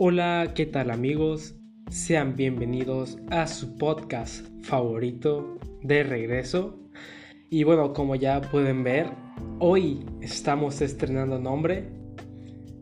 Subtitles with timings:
[0.00, 1.56] Hola, ¿qué tal amigos?
[1.90, 6.78] Sean bienvenidos a su podcast favorito de regreso.
[7.50, 9.10] Y bueno, como ya pueden ver,
[9.58, 11.88] hoy estamos estrenando nombre.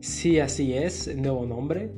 [0.02, 1.90] Sí, así es, nuevo nombre.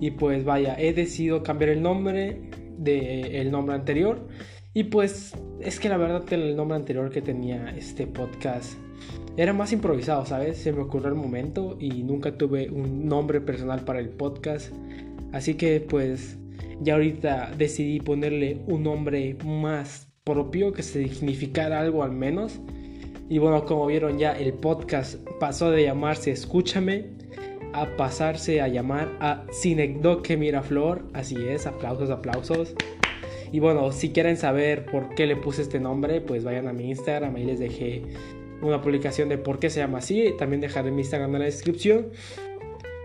[0.00, 2.40] Y pues vaya, he decidido cambiar el nombre
[2.78, 4.28] del nombre anterior.
[4.72, 8.78] Y pues es que la verdad el nombre anterior que tenía este podcast
[9.36, 10.58] era más improvisado, ¿sabes?
[10.58, 14.72] Se me ocurrió el momento y nunca tuve un nombre personal para el podcast.
[15.32, 16.38] Así que pues
[16.80, 22.60] ya ahorita decidí ponerle un nombre más propio que significara algo al menos.
[23.28, 27.06] Y bueno, como vieron ya el podcast pasó de llamarse Escúchame
[27.72, 31.06] a pasarse a llamar a Cinecdoque Miraflor.
[31.12, 32.74] Así es, aplausos, aplausos.
[33.52, 36.88] Y bueno, si quieren saber por qué le puse este nombre, pues vayan a mi
[36.88, 38.02] Instagram, ahí les dejé
[38.62, 40.34] una publicación de por qué se llama así.
[40.38, 42.08] También dejaré mi Instagram en la descripción.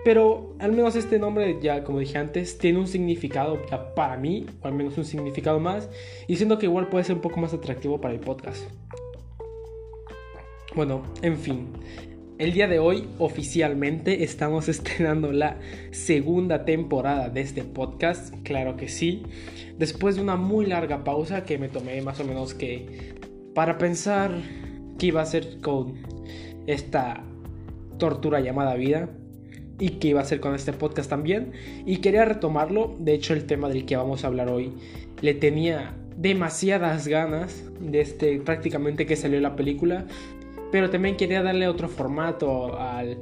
[0.06, 3.60] Pero al menos este nombre, ya como dije antes, tiene un significado
[3.96, 5.90] para mí, o al menos un significado más.
[6.28, 8.64] Y siento que igual puede ser un poco más atractivo para el podcast.
[10.76, 11.70] Bueno, en fin.
[12.38, 15.58] El día de hoy oficialmente estamos estrenando la
[15.92, 19.24] segunda temporada de este podcast, claro que sí.
[19.80, 23.16] Después de una muy larga pausa que me tomé más o menos que
[23.56, 24.34] para pensar
[24.98, 25.96] qué iba a hacer con
[26.68, 27.24] esta
[27.98, 29.10] tortura llamada vida
[29.80, 31.52] y qué iba a hacer con este podcast también.
[31.86, 34.74] Y quería retomarlo, de hecho el tema del que vamos a hablar hoy
[35.22, 40.06] le tenía demasiadas ganas de este prácticamente que salió la película,
[40.72, 43.18] pero también quería darle otro formato al,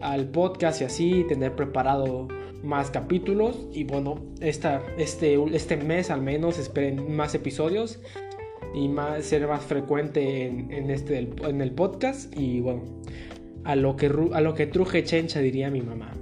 [0.00, 2.28] al podcast y así tener preparado
[2.62, 3.66] más capítulos.
[3.72, 8.00] Y bueno, esta, este, este mes al menos esperen más episodios
[8.74, 8.90] y
[9.22, 12.32] ser más frecuente en, este, en el podcast.
[12.36, 12.82] Y bueno,
[13.64, 16.12] a lo, que, a lo que truje chencha diría mi mamá.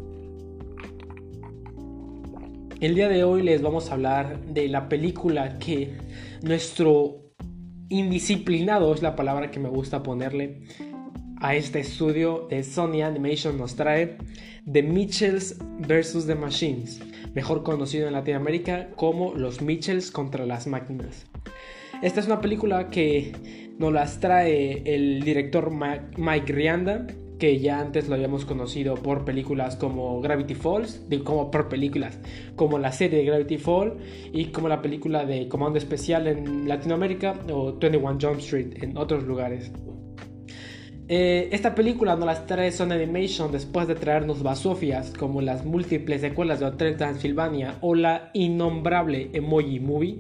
[2.80, 5.94] El día de hoy les vamos a hablar de la película que
[6.42, 7.22] nuestro
[7.88, 10.62] indisciplinado es la palabra que me gusta ponerle
[11.40, 14.16] a este estudio de Sony Animation nos trae
[14.70, 16.26] The Mitchells vs.
[16.26, 17.00] The Machines,
[17.34, 21.26] mejor conocido en Latinoamérica como Los Mitchells contra las máquinas.
[22.02, 23.32] Esta es una película que
[23.78, 27.06] nos las trae el director Mike Rianda,
[27.38, 32.18] que ya antes lo habíamos conocido por películas como Gravity Falls, como por películas,
[32.54, 33.94] como la serie de Gravity Falls
[34.32, 39.24] y como la película de Comando Especial en Latinoamérica o 21 Jump Street en otros
[39.24, 39.72] lugares.
[41.08, 46.20] Eh, esta película nos las trae Sony Animation después de traernos basofias como las múltiples
[46.20, 50.18] secuelas de Hotel Transylvania o la innombrable Emoji Movie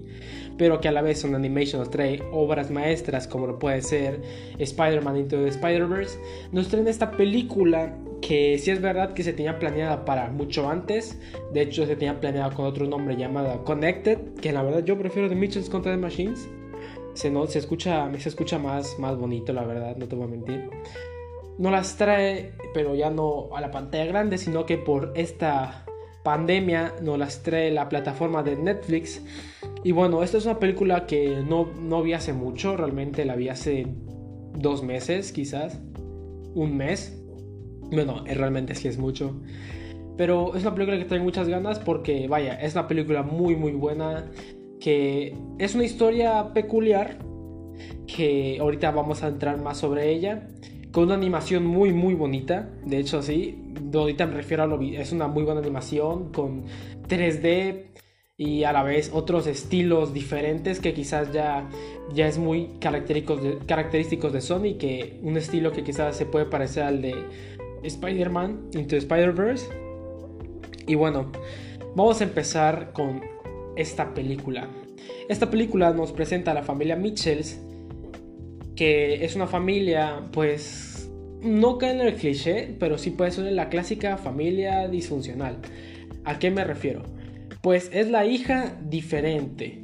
[0.58, 4.20] pero que a la vez Sony Animation nos trae obras maestras como lo puede ser
[4.58, 6.18] Spider-Man Into the Spider-Verse,
[6.52, 11.18] nos traen esta película que sí es verdad que se tenía planeada para mucho antes,
[11.52, 15.28] de hecho se tenía planeada con otro nombre llamado Connected, que la verdad yo prefiero
[15.28, 16.48] The Mitchells contra The Machines,
[17.14, 20.28] se, no, se, escucha, se escucha más, más bonito la verdad, no te voy a
[20.28, 20.68] mentir.
[21.58, 25.86] No las trae, pero ya no a la pantalla grande, sino que por esta
[26.26, 29.22] pandemia nos las trae la plataforma de Netflix
[29.84, 33.48] y bueno, esta es una película que no, no vi hace mucho, realmente la vi
[33.48, 33.86] hace
[34.58, 35.80] dos meses quizás,
[36.52, 37.16] un mes.
[37.92, 39.40] Bueno, eh, realmente sí es mucho.
[40.16, 43.70] Pero es una película que tengo muchas ganas porque, vaya, es una película muy, muy
[43.70, 44.28] buena.
[44.80, 47.18] Que es una historia peculiar.
[48.08, 50.48] Que ahorita vamos a entrar más sobre ella.
[50.96, 52.70] Con una animación muy, muy bonita.
[52.86, 53.74] De hecho, sí.
[53.92, 54.80] Ahorita me refiero a lo.
[54.80, 56.32] Es una muy buena animación.
[56.32, 56.64] Con
[57.06, 57.88] 3D
[58.38, 61.68] y a la vez otros estilos diferentes que quizás ya,
[62.14, 66.46] ya es muy característicos de, característicos de Sony, que un estilo que quizás se puede
[66.46, 67.14] parecer al de
[67.82, 69.68] Spider-Man Into Spider-Verse.
[70.86, 71.30] Y bueno,
[71.94, 73.20] vamos a empezar con
[73.76, 74.66] esta película.
[75.28, 77.60] Esta película nos presenta a la familia Mitchells,
[78.76, 81.10] que es una familia pues
[81.42, 85.58] no cae en el cliché, pero sí puede ser la clásica familia disfuncional.
[86.24, 87.02] ¿A qué me refiero?
[87.62, 89.82] Pues es la hija diferente.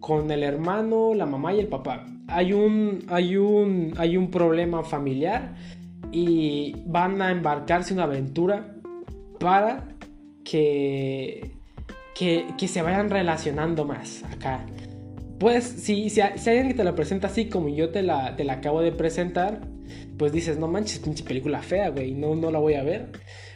[0.00, 2.06] Con el hermano, la mamá y el papá.
[2.28, 5.54] Hay un, hay un, hay un problema familiar
[6.12, 8.76] y van a embarcarse en una aventura
[9.40, 9.88] para
[10.44, 11.52] que,
[12.14, 14.64] que, se vayan relacionando más acá.
[15.38, 18.54] Pues si, si, alguien que te la presenta así como yo te la, te la
[18.54, 19.60] acabo de presentar,
[20.16, 23.10] pues dices, no manches, pinche película fea, güey, no, no la voy a ver.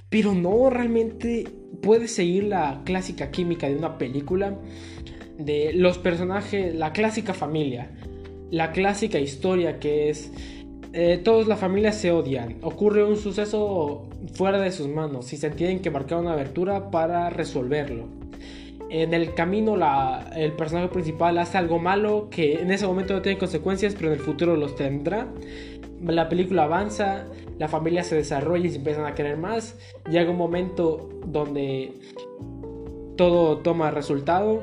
[0.09, 1.45] Pero no, realmente
[1.83, 4.59] puedes seguir la clásica química de una película,
[5.39, 7.93] de los personajes, la clásica familia,
[8.51, 10.33] la clásica historia que es
[10.93, 12.57] eh, todos la familia se odian.
[12.63, 17.31] Ocurre un suceso fuera de sus manos y se tienen que marcar una abertura para
[17.31, 18.18] resolverlo.
[18.91, 19.77] En el camino
[20.35, 24.15] el personaje principal hace algo malo que en ese momento no tiene consecuencias, pero en
[24.15, 25.29] el futuro los tendrá.
[26.03, 27.27] La película avanza,
[27.59, 29.77] la familia se desarrolla y se empiezan a querer más.
[30.09, 31.93] Llega un momento donde
[33.17, 34.63] todo toma resultado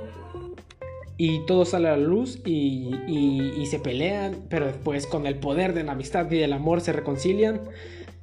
[1.18, 5.84] y todo sale a la luz y, se pelean, pero después con el poder de
[5.84, 7.62] la amistad y del amor se reconcilian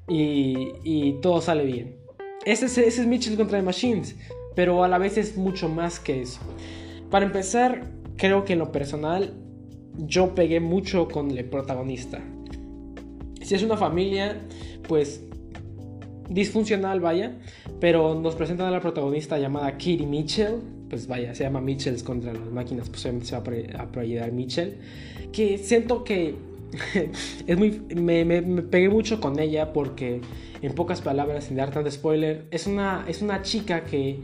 [0.09, 1.97] y, todo sale bien.
[2.45, 4.17] Ese es, ese es Mitchell contra The Machines,
[4.55, 6.41] pero a la vez es mucho más que eso.
[7.11, 9.35] Para empezar, creo que en lo personal
[9.99, 12.21] yo pegué mucho con el protagonista.
[13.43, 14.41] Si es una familia,
[14.89, 15.23] pues
[16.29, 17.37] disfuncional, vaya,
[17.81, 22.33] pero nos presentan a la protagonista llamada Kitty Mitchell, pues vaya, se llama Mitchells contra
[22.33, 23.39] las máquinas, pues se va
[23.79, 24.77] a proyectar Mitchell,
[25.33, 26.35] que siento que
[27.47, 30.21] es muy, me, me, pegué mucho con ella porque,
[30.63, 34.21] en pocas palabras, sin dar tanto spoiler, es una, es una chica que,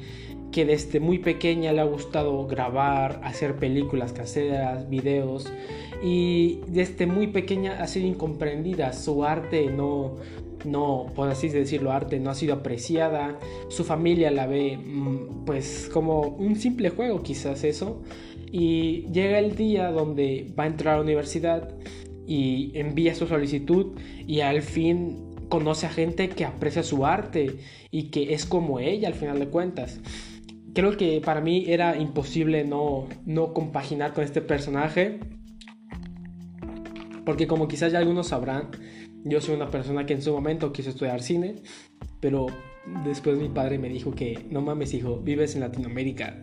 [0.53, 5.53] que desde muy pequeña le ha gustado grabar, hacer películas caseras, videos,
[6.03, 10.17] y desde muy pequeña ha sido incomprendida, su arte no,
[10.65, 15.91] no, por así decirlo, arte no ha sido apreciada, su familia la ve mm, pues
[15.93, 18.01] como un simple juego quizás eso,
[18.51, 21.75] y llega el día donde va a entrar a la universidad
[22.29, 27.57] y envía su solicitud y al fin conoce a gente que aprecia su arte
[27.91, 29.99] y que es como ella al final de cuentas.
[30.75, 35.21] Creo que para mí era imposible no, no compaginar con este personaje.
[37.25, 38.71] Porque como quizás ya algunos sabrán,
[39.25, 41.57] yo soy una persona que en su momento quiso estudiar cine,
[42.21, 42.47] pero
[43.05, 46.43] después mi padre me dijo que, no mames hijo, vives en Latinoamérica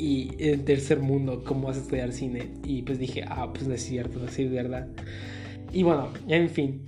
[0.00, 2.48] y en tercer mundo, ¿cómo vas a estudiar cine?
[2.64, 4.88] Y pues dije, ah, pues no es cierto, así es verdad.
[5.72, 6.86] Y bueno, en fin.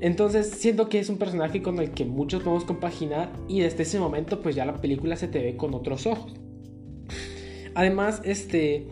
[0.00, 4.00] Entonces siento que es un personaje con el que muchos podemos compaginar y desde ese
[4.00, 6.34] momento pues ya la película se te ve con otros ojos.
[7.74, 8.88] Además, este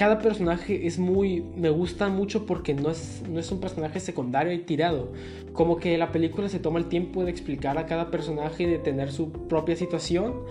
[0.00, 1.42] cada personaje es muy.
[1.56, 5.12] Me gusta mucho porque no es, no es un personaje secundario y tirado.
[5.52, 9.12] Como que la película se toma el tiempo de explicar a cada personaje de tener
[9.12, 10.44] su propia situación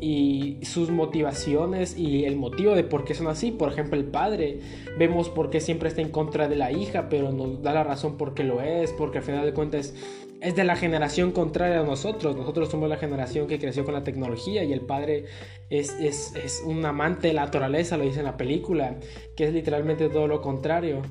[0.00, 3.50] y sus motivaciones y el motivo de por qué son así.
[3.50, 4.60] Por ejemplo, el padre,
[4.98, 8.16] vemos por qué siempre está en contra de la hija, pero nos da la razón
[8.16, 9.94] por qué lo es, porque al final de cuentas
[10.40, 12.36] es de la generación contraria a nosotros.
[12.36, 15.24] Nosotros somos la generación que creció con la tecnología y el padre
[15.70, 18.96] es, es, un amante de la naturaleza, lo dice en la película,
[19.36, 21.02] que es literalmente todo lo contrario.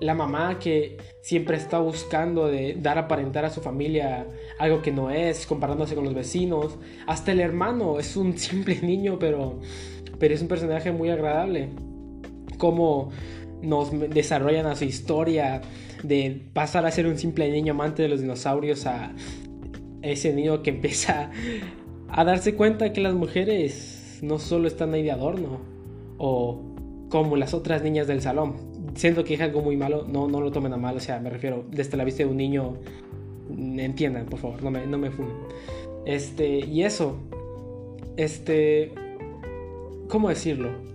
[0.00, 4.26] La mamá que siempre está buscando de dar aparentar a su familia
[4.58, 6.78] algo que no es, comparándose con los vecinos.
[7.06, 9.60] Hasta el hermano es un simple niño, pero,
[10.18, 11.68] pero es un personaje muy agradable.
[12.58, 13.10] Como
[13.62, 15.62] nos desarrollan a su historia
[16.02, 19.12] de pasar a ser un simple niño amante de los dinosaurios a
[20.02, 21.30] ese niño que empieza
[22.08, 25.60] a darse cuenta que las mujeres no solo están ahí de adorno
[26.18, 26.62] o
[27.08, 28.73] como las otras niñas del salón.
[28.94, 31.30] Siento que es algo muy malo, no, no lo tomen a mal, o sea, me
[31.30, 32.74] refiero desde la vista de un niño,
[33.50, 35.34] entiendan, por favor, no me, no me fumen.
[36.06, 37.16] Este, y eso,
[38.16, 38.92] este,
[40.08, 40.93] ¿cómo decirlo?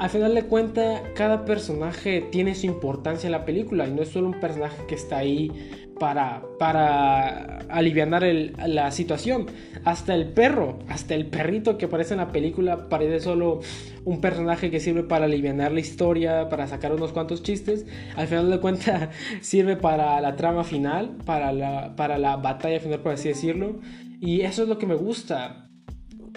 [0.00, 4.08] Al final de cuentas, cada personaje tiene su importancia en la película y no es
[4.08, 5.52] solo un personaje que está ahí
[5.98, 9.48] para, para aliviar la situación.
[9.84, 13.60] Hasta el perro, hasta el perrito que aparece en la película parece solo
[14.06, 17.84] un personaje que sirve para aliviar la historia, para sacar unos cuantos chistes.
[18.16, 19.10] Al final de cuentas,
[19.42, 23.80] sirve para la trama final, para la, para la batalla final, por así decirlo.
[24.18, 25.69] Y eso es lo que me gusta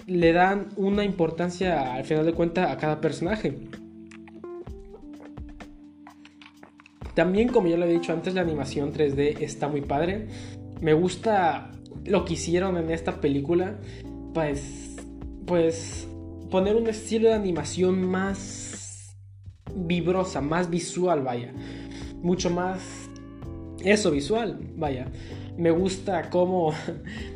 [0.05, 3.57] le dan una importancia al final de cuentas a cada personaje.
[7.13, 10.27] También, como ya lo he dicho antes, la animación 3D está muy padre.
[10.81, 11.71] Me gusta
[12.05, 13.79] lo que hicieron en esta película.
[14.33, 14.95] Pues,
[15.45, 16.07] pues
[16.49, 19.15] poner un estilo de animación más
[19.75, 21.53] vibrosa, más visual, vaya.
[22.21, 22.79] Mucho más
[23.83, 25.07] eso visual, vaya.
[25.57, 26.73] Me gusta cómo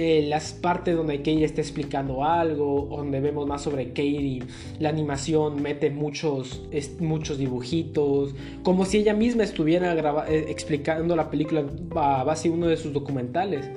[0.00, 4.44] eh, las partes donde Katie está explicando algo, donde vemos más sobre Katie,
[4.78, 6.62] la animación mete muchos,
[7.00, 9.92] muchos dibujitos, como si ella misma estuviera
[10.28, 11.64] eh, explicando la película
[11.96, 13.68] a base de uno de sus documentales.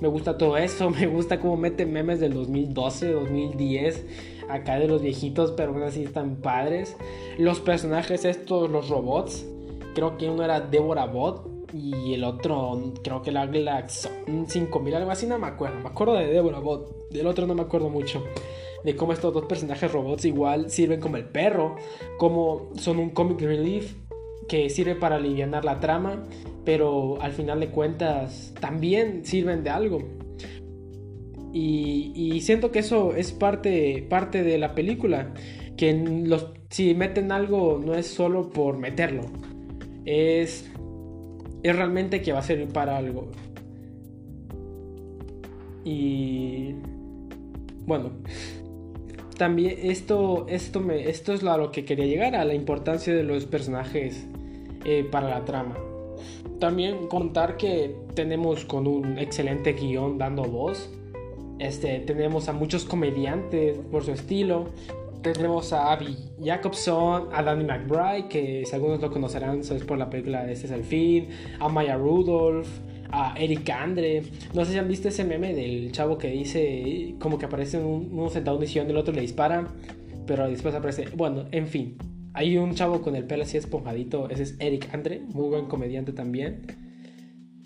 [0.00, 4.04] Me gusta todo eso, me gusta cómo mete memes del 2012, 2010,
[4.48, 6.96] acá de los viejitos, pero aún así están padres.
[7.38, 9.46] Los personajes estos, los robots,
[9.94, 15.10] creo que uno era Deborah Bot, y el otro, creo que la Glaxon 5000, algo
[15.10, 15.80] así, no me acuerdo.
[15.80, 18.24] Me acuerdo de Deborah Bot, del otro no me acuerdo mucho.
[18.84, 21.76] De cómo estos dos personajes robots igual sirven como el perro,
[22.18, 23.94] como son un comic relief,
[24.48, 26.24] que sirve para aliviar la trama,
[26.64, 30.02] pero al final de cuentas también sirven de algo.
[31.52, 35.32] Y, siento que eso es parte, parte de la película,
[35.76, 39.22] que los, si meten algo no es solo por meterlo,
[40.04, 40.70] es,
[41.68, 43.28] es realmente que va a servir para algo.
[45.84, 46.74] Y
[47.86, 48.10] bueno,
[49.36, 53.22] también esto, esto, me, esto es a lo que quería llegar, a la importancia de
[53.22, 54.26] los personajes
[54.84, 55.76] eh, para la trama.
[56.58, 60.90] También contar que tenemos con un excelente guion dando voz.
[61.58, 64.66] Este, tenemos a muchos comediantes por su estilo.
[65.32, 70.08] Tenemos a Abby Jacobson, a Danny McBride, que si algunos lo conocerán, es por la
[70.08, 71.28] película Este es el fin,
[71.58, 72.68] a Maya Rudolph,
[73.10, 74.22] a Eric Andre.
[74.54, 78.28] No sé si han visto ese meme del chavo que dice como que aparece uno
[78.30, 79.66] sentado en un sillón, el otro le dispara,
[80.26, 81.08] pero después aparece.
[81.14, 81.96] Bueno, en fin.
[82.32, 86.12] Hay un chavo con el pelo así esponjadito, ese es Eric Andre, muy buen comediante
[86.12, 86.62] también.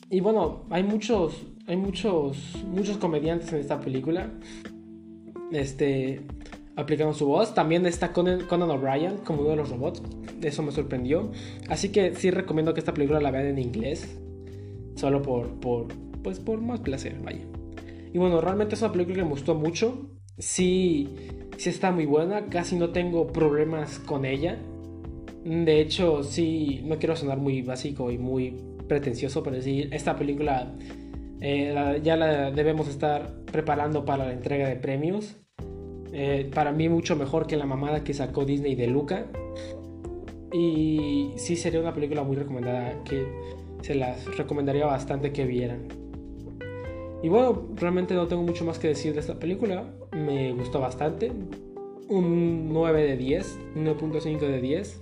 [0.09, 4.31] Y bueno, hay muchos, hay muchos, muchos comediantes en esta película.
[5.50, 6.21] Este,
[6.77, 7.55] aplicando su voz.
[7.55, 10.03] También está Conan, O'Brien como uno de los robots.
[10.43, 11.31] Eso me sorprendió.
[11.69, 14.19] Así que sí recomiendo que esta película la vean en inglés.
[14.97, 15.89] Solo por, por,
[16.23, 17.45] pues por más placer, vaya.
[18.12, 20.11] Y bueno, realmente es una película que me gustó mucho.
[20.39, 21.09] Sí,
[21.57, 22.47] sí está muy buena.
[22.47, 24.59] Casi no tengo problemas con ella.
[25.45, 28.57] De hecho, sí, no quiero sonar muy básico y muy
[28.89, 30.75] pretencioso, pero decir, esta película
[31.41, 35.39] eh, ya la debemos estar preparando para la entrega de premios.
[36.12, 39.26] Eh, para mí mucho mejor que la mamada que sacó Disney de Luca.
[40.52, 43.25] Y sí sería una película muy recomendada que
[43.83, 45.88] se las recomendaría bastante que vieran.
[47.23, 49.85] Y bueno, realmente no tengo mucho más que decir de esta película.
[50.12, 51.33] Me gustó bastante.
[52.09, 55.00] Un 9 de 10, 1.5 de 10.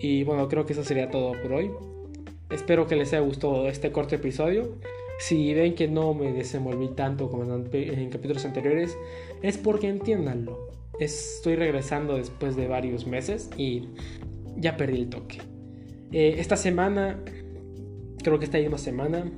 [0.00, 1.70] Y bueno, creo que eso sería todo por hoy.
[2.50, 4.76] Espero que les haya gustado este corto episodio.
[5.18, 8.96] Si ven que no me desenvolví tanto como en, capítulos anteriores,
[9.42, 10.70] es porque entiéndanlo.
[10.98, 13.88] Estoy regresando después de varios meses y
[14.56, 15.38] ya perdí el toque.
[16.12, 17.20] Eh, esta semana,
[18.22, 19.30] creo que esta misma semana,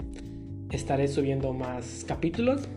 [0.70, 2.68] estaré subiendo más capítulos.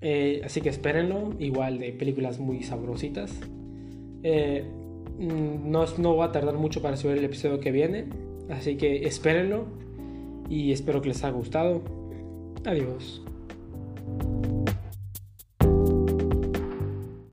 [0.00, 3.32] Eh, así que espérenlo, igual de películas muy sabrositas.
[4.24, 4.64] Eh,
[5.18, 8.06] mm, no, no va a tardar mucho para subir el episodio que viene,
[8.50, 9.66] así que espérenlo
[10.52, 11.82] y espero que les haya gustado.
[12.66, 13.22] Adiós.